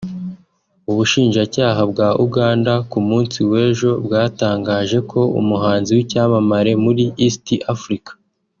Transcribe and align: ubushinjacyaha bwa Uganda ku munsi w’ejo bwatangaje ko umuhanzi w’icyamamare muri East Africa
ubushinjacyaha 0.91 1.81
bwa 1.91 2.09
Uganda 2.25 2.73
ku 2.91 2.99
munsi 3.09 3.39
w’ejo 3.51 3.91
bwatangaje 4.05 4.97
ko 5.11 5.19
umuhanzi 5.39 5.89
w’icyamamare 5.97 6.71
muri 6.83 7.03
East 7.25 7.47
Africa 7.75 8.11